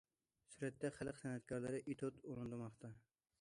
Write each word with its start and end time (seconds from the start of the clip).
سۈرەتتە: 0.53 0.91
خەلق 0.95 1.19
سەنئەتكارلىرى 1.19 1.83
ئېتۇت 1.85 2.19
ئورۇندىماقتا. 2.25 2.93